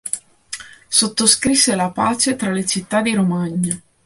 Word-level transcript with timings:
Sottoscrisse 0.89 1.75
la 1.75 1.91
pace 1.91 2.35
tra 2.35 2.49
le 2.49 2.65
città 2.65 3.03
di 3.03 3.13
Romagna. 3.13 3.79